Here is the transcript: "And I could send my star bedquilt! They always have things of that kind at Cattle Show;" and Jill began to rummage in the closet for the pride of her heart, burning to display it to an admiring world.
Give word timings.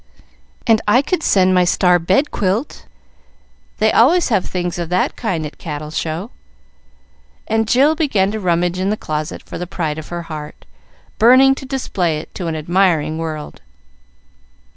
"And 0.65 0.81
I 0.87 1.03
could 1.03 1.21
send 1.21 1.53
my 1.53 1.63
star 1.63 1.99
bedquilt! 1.99 2.87
They 3.77 3.91
always 3.91 4.29
have 4.29 4.45
things 4.47 4.79
of 4.79 4.89
that 4.89 5.15
kind 5.15 5.45
at 5.45 5.59
Cattle 5.59 5.91
Show;" 5.91 6.31
and 7.47 7.67
Jill 7.67 7.93
began 7.93 8.31
to 8.31 8.39
rummage 8.39 8.79
in 8.79 8.89
the 8.89 8.97
closet 8.97 9.43
for 9.43 9.59
the 9.59 9.67
pride 9.67 9.99
of 9.99 10.07
her 10.07 10.23
heart, 10.23 10.65
burning 11.19 11.53
to 11.53 11.67
display 11.67 12.17
it 12.17 12.33
to 12.33 12.47
an 12.47 12.55
admiring 12.55 13.19
world. 13.19 13.61